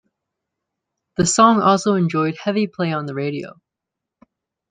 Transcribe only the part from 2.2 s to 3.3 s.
heavy play on the